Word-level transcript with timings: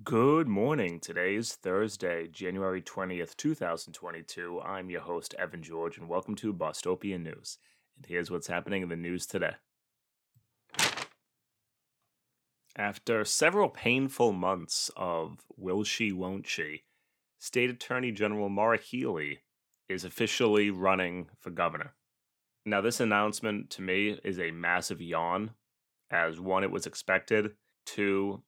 Good 0.00 0.48
morning. 0.48 1.00
Today 1.00 1.34
is 1.34 1.52
Thursday, 1.52 2.26
January 2.26 2.80
20th, 2.80 3.36
2022. 3.36 4.58
I'm 4.62 4.88
your 4.88 5.02
host, 5.02 5.34
Evan 5.38 5.62
George, 5.62 5.98
and 5.98 6.08
welcome 6.08 6.34
to 6.36 6.54
Bostopian 6.54 7.22
News. 7.22 7.58
And 7.94 8.06
here's 8.06 8.30
what's 8.30 8.46
happening 8.46 8.80
in 8.82 8.88
the 8.88 8.96
news 8.96 9.26
today. 9.26 9.52
After 12.74 13.22
several 13.26 13.68
painful 13.68 14.32
months 14.32 14.90
of 14.96 15.40
will 15.58 15.84
she, 15.84 16.10
won't 16.10 16.46
she, 16.46 16.84
State 17.38 17.68
Attorney 17.68 18.12
General 18.12 18.48
Maura 18.48 18.78
Healey 18.78 19.40
is 19.90 20.06
officially 20.06 20.70
running 20.70 21.28
for 21.38 21.50
governor. 21.50 21.92
Now, 22.64 22.80
this 22.80 22.98
announcement 22.98 23.68
to 23.72 23.82
me 23.82 24.18
is 24.24 24.38
a 24.38 24.52
massive 24.52 25.02
yawn, 25.02 25.50
as 26.10 26.40
one, 26.40 26.64
it 26.64 26.70
was 26.70 26.86
expected, 26.86 27.56
two, 27.84 28.42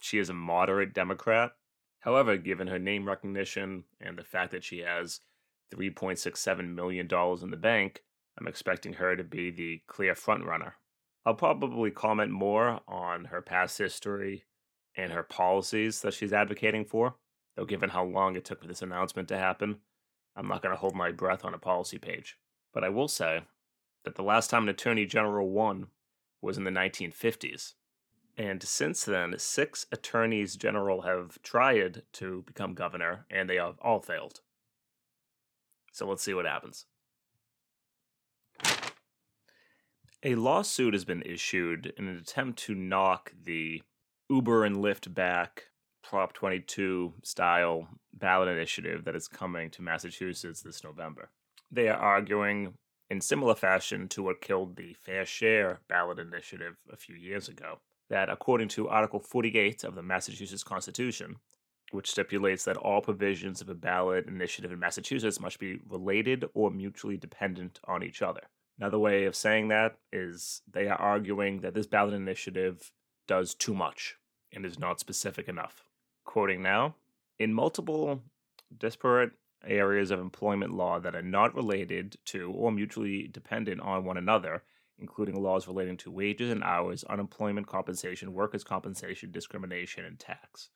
she 0.00 0.18
is 0.18 0.30
a 0.30 0.34
moderate 0.34 0.94
Democrat. 0.94 1.52
However, 2.00 2.36
given 2.36 2.68
her 2.68 2.78
name 2.78 3.06
recognition 3.06 3.84
and 4.00 4.16
the 4.16 4.24
fact 4.24 4.52
that 4.52 4.64
she 4.64 4.78
has 4.78 5.20
$3.67 5.74 6.74
million 6.74 7.08
in 7.10 7.50
the 7.50 7.56
bank, 7.56 8.02
I'm 8.38 8.46
expecting 8.46 8.94
her 8.94 9.16
to 9.16 9.24
be 9.24 9.50
the 9.50 9.82
clear 9.88 10.14
frontrunner. 10.14 10.72
I'll 11.26 11.34
probably 11.34 11.90
comment 11.90 12.30
more 12.30 12.80
on 12.86 13.26
her 13.26 13.42
past 13.42 13.78
history 13.78 14.44
and 14.96 15.12
her 15.12 15.22
policies 15.22 16.00
that 16.02 16.14
she's 16.14 16.32
advocating 16.32 16.84
for, 16.84 17.16
though, 17.56 17.64
given 17.64 17.90
how 17.90 18.04
long 18.04 18.36
it 18.36 18.44
took 18.44 18.62
for 18.62 18.68
this 18.68 18.82
announcement 18.82 19.28
to 19.28 19.36
happen, 19.36 19.78
I'm 20.36 20.48
not 20.48 20.62
going 20.62 20.74
to 20.74 20.80
hold 20.80 20.94
my 20.94 21.10
breath 21.10 21.44
on 21.44 21.54
a 21.54 21.58
policy 21.58 21.98
page. 21.98 22.38
But 22.72 22.84
I 22.84 22.88
will 22.88 23.08
say 23.08 23.42
that 24.04 24.14
the 24.14 24.22
last 24.22 24.50
time 24.50 24.64
an 24.64 24.68
attorney 24.68 25.04
general 25.04 25.50
won 25.50 25.88
was 26.40 26.56
in 26.56 26.64
the 26.64 26.70
1950s. 26.70 27.74
And 28.38 28.62
since 28.62 29.04
then, 29.04 29.34
six 29.36 29.86
attorneys 29.90 30.54
general 30.54 31.02
have 31.02 31.42
tried 31.42 32.02
to 32.14 32.44
become 32.46 32.72
governor, 32.72 33.26
and 33.28 33.50
they 33.50 33.56
have 33.56 33.80
all 33.82 33.98
failed. 33.98 34.42
So 35.90 36.06
let's 36.06 36.22
see 36.22 36.34
what 36.34 36.46
happens. 36.46 36.86
A 40.22 40.36
lawsuit 40.36 40.94
has 40.94 41.04
been 41.04 41.22
issued 41.22 41.92
in 41.98 42.06
an 42.06 42.16
attempt 42.16 42.60
to 42.60 42.76
knock 42.76 43.32
the 43.44 43.82
Uber 44.30 44.64
and 44.64 44.76
Lyft 44.76 45.12
back 45.12 45.64
Prop 46.04 46.32
22 46.32 47.14
style 47.24 47.88
ballot 48.14 48.48
initiative 48.48 49.04
that 49.04 49.16
is 49.16 49.26
coming 49.26 49.68
to 49.70 49.82
Massachusetts 49.82 50.62
this 50.62 50.84
November. 50.84 51.30
They 51.72 51.88
are 51.88 51.98
arguing 51.98 52.74
in 53.10 53.20
similar 53.20 53.56
fashion 53.56 54.06
to 54.08 54.22
what 54.22 54.40
killed 54.40 54.76
the 54.76 54.94
Fair 54.94 55.26
Share 55.26 55.80
ballot 55.88 56.20
initiative 56.20 56.76
a 56.92 56.96
few 56.96 57.16
years 57.16 57.48
ago 57.48 57.80
that 58.10 58.30
according 58.30 58.68
to 58.68 58.88
Article 58.88 59.20
48 59.20 59.84
of 59.84 59.94
the 59.94 60.02
Massachusetts 60.02 60.64
Constitution, 60.64 61.36
which 61.90 62.10
stipulates 62.10 62.64
that 62.64 62.76
all 62.76 63.00
provisions 63.00 63.60
of 63.60 63.68
a 63.68 63.74
ballot 63.74 64.26
initiative 64.26 64.72
in 64.72 64.78
Massachusetts 64.78 65.40
must 65.40 65.58
be 65.58 65.78
related 65.88 66.44
or 66.54 66.70
mutually 66.70 67.16
dependent 67.16 67.80
on 67.86 68.02
each 68.02 68.22
other. 68.22 68.42
Another 68.78 68.98
way 68.98 69.24
of 69.24 69.34
saying 69.34 69.68
that 69.68 69.96
is 70.12 70.62
they 70.70 70.86
are 70.88 70.98
arguing 70.98 71.60
that 71.60 71.74
this 71.74 71.86
ballot 71.86 72.14
initiative 72.14 72.92
does 73.26 73.54
too 73.54 73.74
much 73.74 74.16
and 74.52 74.64
is 74.64 74.78
not 74.78 75.00
specific 75.00 75.48
enough. 75.48 75.82
Quoting 76.24 76.62
now 76.62 76.94
In 77.38 77.52
multiple 77.54 78.22
disparate 78.76 79.32
areas 79.66 80.10
of 80.10 80.20
employment 80.20 80.72
law 80.72 81.00
that 81.00 81.14
are 81.14 81.22
not 81.22 81.54
related 81.54 82.16
to 82.26 82.52
or 82.52 82.70
mutually 82.70 83.26
dependent 83.26 83.80
on 83.80 84.04
one 84.04 84.16
another, 84.16 84.62
including 84.98 85.40
laws 85.40 85.68
relating 85.68 85.96
to 85.98 86.10
wages 86.10 86.50
and 86.50 86.62
hours, 86.64 87.04
unemployment 87.04 87.66
compensation, 87.66 88.32
workers' 88.32 88.64
compensation, 88.64 89.30
discrimination, 89.30 90.04
and 90.04 90.18
tax. 90.18 90.70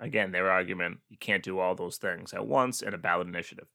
Again, 0.00 0.32
their 0.32 0.50
argument 0.50 0.98
you 1.08 1.16
can't 1.18 1.42
do 1.42 1.58
all 1.58 1.74
those 1.74 1.96
things 1.96 2.32
at 2.32 2.46
once 2.46 2.82
in 2.82 2.94
a 2.94 2.98
ballot 2.98 3.26
initiative. 3.26 3.66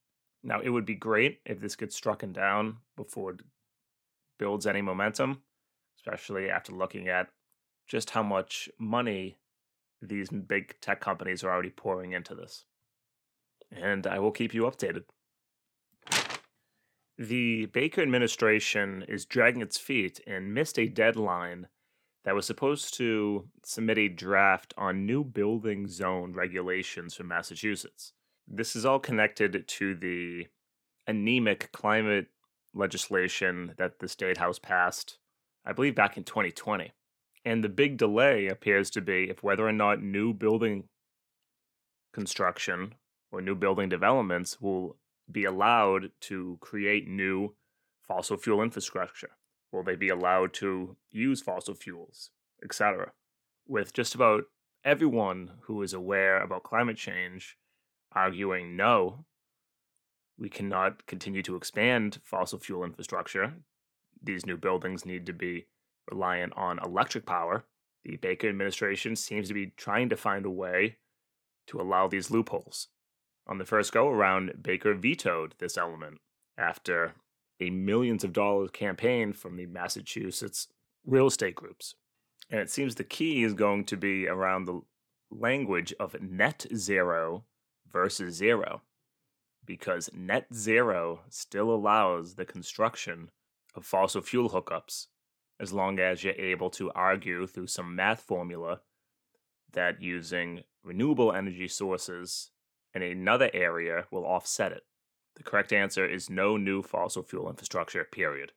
Now, 0.43 0.61
it 0.61 0.69
would 0.69 0.85
be 0.85 0.95
great 0.95 1.39
if 1.45 1.59
this 1.59 1.75
gets 1.75 1.95
struck 1.95 2.23
down 2.31 2.77
before 2.95 3.31
it 3.31 3.41
builds 4.39 4.67
any 4.67 4.81
momentum, 4.81 5.41
especially 5.97 6.49
after 6.49 6.73
looking 6.73 7.07
at 7.07 7.29
just 7.87 8.09
how 8.11 8.23
much 8.23 8.69
money 8.79 9.37
these 10.01 10.29
big 10.29 10.75
tech 10.81 10.99
companies 10.99 11.43
are 11.43 11.51
already 11.51 11.69
pouring 11.69 12.11
into 12.11 12.35
this. 12.35 12.65
And 13.71 14.05
I 14.05 14.19
will 14.19 14.31
keep 14.31 14.53
you 14.53 14.63
updated. 14.63 15.03
The 17.17 17.67
Baker 17.67 18.01
administration 18.01 19.05
is 19.07 19.25
dragging 19.25 19.61
its 19.61 19.77
feet 19.77 20.19
and 20.25 20.53
missed 20.53 20.79
a 20.79 20.87
deadline 20.87 21.67
that 22.25 22.33
was 22.33 22.47
supposed 22.47 22.95
to 22.95 23.49
submit 23.63 23.97
a 23.97 24.07
draft 24.07 24.73
on 24.77 25.05
new 25.05 25.23
building 25.23 25.87
zone 25.87 26.33
regulations 26.33 27.13
for 27.13 27.23
Massachusetts. 27.23 28.13
This 28.47 28.75
is 28.75 28.85
all 28.85 28.99
connected 28.99 29.67
to 29.67 29.95
the 29.95 30.47
anemic 31.05 31.71
climate 31.71 32.27
legislation 32.73 33.73
that 33.77 33.99
the 33.99 34.07
State 34.07 34.37
House 34.37 34.57
passed, 34.57 35.19
I 35.65 35.73
believe, 35.73 35.95
back 35.95 36.17
in 36.17 36.23
2020. 36.23 36.91
And 37.45 37.63
the 37.63 37.69
big 37.69 37.97
delay 37.97 38.47
appears 38.47 38.89
to 38.91 39.01
be 39.01 39.29
if 39.29 39.43
whether 39.43 39.67
or 39.67 39.73
not 39.73 40.01
new 40.01 40.33
building 40.33 40.85
construction 42.13 42.95
or 43.31 43.41
new 43.41 43.55
building 43.55 43.89
developments 43.89 44.59
will 44.61 44.97
be 45.31 45.45
allowed 45.45 46.11
to 46.21 46.57
create 46.61 47.07
new 47.07 47.55
fossil 48.07 48.37
fuel 48.37 48.61
infrastructure? 48.61 49.31
Will 49.71 49.83
they 49.83 49.95
be 49.95 50.09
allowed 50.09 50.53
to 50.55 50.97
use 51.11 51.41
fossil 51.41 51.73
fuels, 51.73 52.29
etc.? 52.63 53.11
With 53.67 53.93
just 53.93 54.13
about 54.13 54.43
everyone 54.83 55.51
who 55.61 55.81
is 55.81 55.93
aware 55.93 56.41
about 56.41 56.63
climate 56.63 56.97
change 56.97 57.57
arguing 58.11 58.75
no, 58.75 59.25
we 60.37 60.49
cannot 60.49 61.05
continue 61.05 61.41
to 61.43 61.55
expand 61.55 62.19
fossil 62.23 62.59
fuel 62.59 62.83
infrastructure. 62.83 63.53
These 64.21 64.45
new 64.45 64.57
buildings 64.57 65.05
need 65.05 65.25
to 65.25 65.33
be 65.33 65.67
reliant 66.09 66.53
on 66.55 66.79
electric 66.79 67.25
power. 67.25 67.65
The 68.03 68.17
Baker 68.17 68.49
administration 68.49 69.15
seems 69.15 69.47
to 69.47 69.53
be 69.53 69.67
trying 69.77 70.09
to 70.09 70.17
find 70.17 70.45
a 70.45 70.51
way 70.51 70.97
to 71.67 71.79
allow 71.79 72.07
these 72.07 72.29
loopholes. 72.29 72.89
On 73.47 73.57
the 73.57 73.65
first 73.65 73.91
go 73.91 74.09
around, 74.09 74.63
Baker 74.63 74.93
vetoed 74.93 75.55
this 75.59 75.77
element 75.77 76.19
after 76.57 77.15
a 77.59 77.69
millions 77.69 78.23
of 78.23 78.33
dollars 78.33 78.71
campaign 78.71 79.33
from 79.33 79.57
the 79.57 79.65
Massachusetts 79.65 80.67
real 81.05 81.27
estate 81.27 81.55
groups. 81.55 81.95
And 82.49 82.59
it 82.59 82.69
seems 82.69 82.95
the 82.95 83.03
key 83.03 83.43
is 83.43 83.53
going 83.53 83.85
to 83.85 83.97
be 83.97 84.27
around 84.27 84.65
the 84.65 84.81
language 85.29 85.93
of 85.99 86.19
net 86.21 86.65
zero 86.75 87.43
versus 87.91 88.35
zero, 88.35 88.81
because 89.65 90.09
net 90.13 90.47
zero 90.53 91.21
still 91.29 91.69
allows 91.71 92.35
the 92.35 92.45
construction 92.45 93.29
of 93.75 93.85
fossil 93.85 94.21
fuel 94.21 94.49
hookups 94.49 95.07
as 95.59 95.71
long 95.73 95.99
as 95.99 96.23
you're 96.23 96.33
able 96.33 96.69
to 96.69 96.91
argue 96.91 97.47
through 97.47 97.67
some 97.67 97.95
math 97.95 98.21
formula 98.21 98.81
that 99.71 100.01
using 100.01 100.63
renewable 100.83 101.31
energy 101.31 101.67
sources 101.67 102.51
and 102.93 103.03
another 103.03 103.49
area 103.53 104.05
will 104.11 104.25
offset 104.25 104.71
it. 104.71 104.83
The 105.35 105.43
correct 105.43 105.73
answer 105.73 106.05
is 106.05 106.29
no 106.29 106.57
new 106.57 106.81
fossil 106.81 107.23
fuel 107.23 107.49
infrastructure, 107.49 108.03
period. 108.03 108.51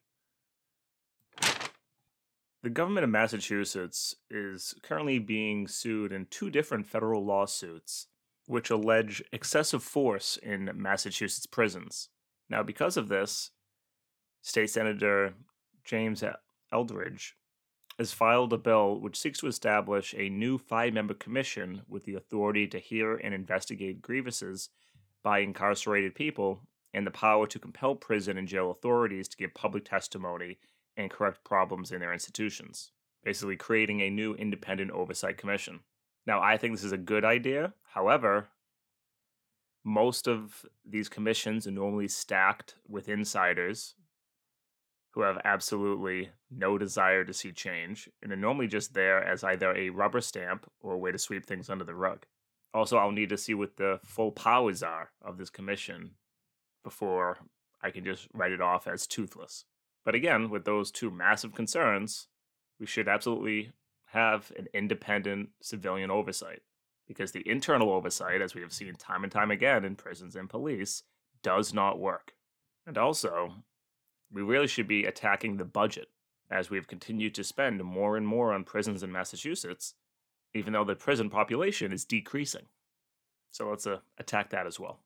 The 2.63 2.69
government 2.69 3.03
of 3.03 3.09
Massachusetts 3.09 4.15
is 4.29 4.75
currently 4.83 5.19
being 5.19 5.67
sued 5.67 6.11
in 6.11 6.25
two 6.29 6.49
different 6.49 6.87
federal 6.87 7.25
lawsuits 7.25 8.07
which 8.45 8.69
allege 8.69 9.23
excessive 9.31 9.83
force 9.83 10.37
in 10.41 10.71
Massachusetts 10.73 11.45
prisons. 11.45 12.09
Now, 12.49 12.63
because 12.63 12.97
of 12.97 13.09
this, 13.09 13.51
State 14.41 14.69
Senator 14.69 15.33
James 15.83 16.23
Eldridge 16.71 17.35
has 17.97 18.11
filed 18.11 18.53
a 18.53 18.57
bill 18.57 18.99
which 18.99 19.19
seeks 19.19 19.39
to 19.39 19.47
establish 19.47 20.13
a 20.17 20.29
new 20.29 20.57
five 20.57 20.93
member 20.93 21.13
commission 21.13 21.81
with 21.87 22.03
the 22.05 22.15
authority 22.15 22.67
to 22.67 22.79
hear 22.79 23.15
and 23.15 23.33
investigate 23.33 24.01
grievances 24.01 24.69
by 25.23 25.39
incarcerated 25.39 26.13
people 26.13 26.61
and 26.93 27.05
the 27.05 27.11
power 27.11 27.47
to 27.47 27.59
compel 27.59 27.95
prison 27.95 28.37
and 28.37 28.47
jail 28.47 28.71
authorities 28.71 29.27
to 29.27 29.37
give 29.37 29.53
public 29.53 29.85
testimony 29.85 30.57
and 30.95 31.11
correct 31.11 31.43
problems 31.43 31.91
in 31.91 31.99
their 31.99 32.13
institutions. 32.13 32.91
Basically, 33.23 33.55
creating 33.55 34.01
a 34.01 34.09
new 34.09 34.33
independent 34.35 34.91
oversight 34.91 35.37
commission. 35.37 35.81
Now, 36.25 36.41
I 36.41 36.57
think 36.57 36.73
this 36.73 36.83
is 36.83 36.91
a 36.91 36.97
good 36.97 37.25
idea. 37.25 37.73
However, 37.93 38.47
most 39.83 40.27
of 40.27 40.65
these 40.85 41.09
commissions 41.09 41.67
are 41.67 41.71
normally 41.71 42.07
stacked 42.07 42.75
with 42.87 43.09
insiders 43.09 43.95
who 45.17 45.23
have 45.23 45.41
absolutely 45.45 46.29
no 46.51 46.77
desire 46.77 47.23
to 47.23 47.33
see 47.33 47.51
change 47.51 48.07
and 48.21 48.31
are 48.31 48.35
normally 48.35 48.67
just 48.67 48.93
there 48.93 49.23
as 49.23 49.43
either 49.43 49.75
a 49.75 49.89
rubber 49.89 50.21
stamp 50.21 50.69
or 50.79 50.93
a 50.93 50.97
way 50.99 51.11
to 51.11 51.17
sweep 51.17 51.43
things 51.43 51.71
under 51.71 51.83
the 51.83 51.95
rug. 51.95 52.27
Also, 52.71 52.97
I'll 52.97 53.09
need 53.09 53.29
to 53.29 53.37
see 53.37 53.55
what 53.55 53.77
the 53.77 53.99
full 54.05 54.31
powers 54.31 54.83
are 54.83 55.09
of 55.19 55.39
this 55.39 55.49
commission 55.49 56.11
before 56.83 57.39
I 57.81 57.89
can 57.89 58.03
just 58.03 58.27
write 58.31 58.51
it 58.51 58.61
off 58.61 58.85
as 58.87 59.07
toothless. 59.07 59.65
But 60.05 60.13
again, 60.13 60.51
with 60.51 60.65
those 60.65 60.91
two 60.91 61.09
massive 61.09 61.55
concerns, 61.55 62.27
we 62.79 62.85
should 62.85 63.07
absolutely 63.07 63.71
have 64.11 64.51
an 64.55 64.67
independent 64.71 65.49
civilian 65.63 66.11
oversight. 66.11 66.61
because 67.07 67.31
the 67.31 67.47
internal 67.49 67.89
oversight, 67.91 68.41
as 68.41 68.53
we 68.53 68.61
have 68.61 68.73
seen 68.73 68.93
time 68.95 69.23
and 69.23 69.31
time 69.31 69.49
again 69.49 69.85
in 69.85 69.95
prisons 69.95 70.35
and 70.35 70.49
police, 70.49 71.03
does 71.41 71.73
not 71.73 71.99
work. 71.99 72.33
And 72.85 72.97
also, 72.97 73.53
we 74.31 74.41
really 74.41 74.67
should 74.67 74.87
be 74.87 75.05
attacking 75.05 75.57
the 75.57 75.65
budget, 75.65 76.09
as 76.51 76.69
we've 76.69 76.87
continued 76.87 77.33
to 77.35 77.43
spend 77.43 77.83
more 77.83 78.17
and 78.17 78.27
more 78.27 78.53
on 78.53 78.63
prisons 78.63 79.03
in 79.03 79.11
Massachusetts, 79.11 79.95
even 80.53 80.73
though 80.73 80.83
the 80.83 80.95
prison 80.95 81.29
population 81.29 81.91
is 81.91 82.05
decreasing. 82.05 82.65
So 83.51 83.69
let's 83.69 83.87
uh, 83.87 83.99
attack 84.17 84.49
that 84.51 84.67
as 84.67 84.79
well. 84.79 84.99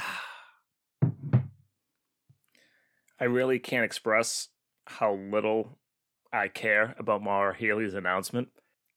I 3.20 3.24
really 3.24 3.58
can't 3.58 3.84
express 3.84 4.48
how 4.86 5.14
little 5.14 5.78
I 6.32 6.48
care 6.48 6.94
about 6.98 7.22
Maura 7.22 7.54
Healey's 7.56 7.94
announcement, 7.94 8.48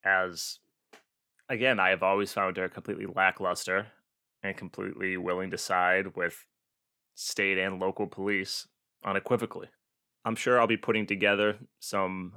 as 0.04 0.60
again, 1.48 1.80
I 1.80 1.90
have 1.90 2.04
always 2.04 2.34
found 2.34 2.57
her 2.57 2.68
completely 2.69 3.06
lackluster 3.06 3.88
and 4.44 4.56
completely 4.56 5.18
willing 5.18 5.51
to 5.51 5.57
side 5.57 6.15
with 6.15 6.45
state 7.15 7.57
and 7.57 7.80
local 7.80 8.07
police 8.07 8.68
unequivocally. 9.03 9.68
I'm 10.25 10.36
sure 10.36 10.59
I'll 10.59 10.68
be 10.68 10.77
putting 10.77 11.06
together 11.06 11.57
some, 11.80 12.33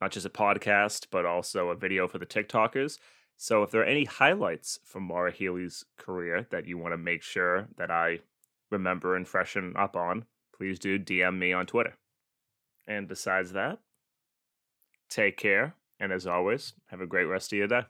not 0.00 0.12
just 0.12 0.26
a 0.26 0.30
podcast, 0.30 1.06
but 1.10 1.26
also 1.26 1.68
a 1.68 1.76
video 1.76 2.06
for 2.08 2.18
the 2.18 2.26
TikTokers. 2.26 2.98
So 3.36 3.62
if 3.62 3.70
there 3.70 3.80
are 3.80 3.86
any 3.86 4.04
highlights 4.04 4.78
from 4.84 5.02
Maura 5.02 5.32
Healey's 5.32 5.84
career 5.98 6.46
that 6.50 6.66
you 6.66 6.78
want 6.78 6.92
to 6.92 6.98
make 6.98 7.22
sure 7.22 7.68
that 7.76 7.90
I 7.90 8.20
remember 8.70 9.16
and 9.16 9.26
freshen 9.26 9.74
up 9.76 9.96
on, 9.96 10.24
please 10.56 10.78
do 10.78 10.98
DM 10.98 11.38
me 11.38 11.52
on 11.52 11.66
Twitter. 11.66 11.94
And 12.86 13.08
besides 13.08 13.52
that, 13.52 13.80
take 15.08 15.36
care. 15.36 15.74
And 15.98 16.12
as 16.12 16.26
always, 16.26 16.74
have 16.88 17.00
a 17.00 17.06
great 17.06 17.24
rest 17.24 17.52
of 17.52 17.58
your 17.58 17.68
day. 17.68 17.82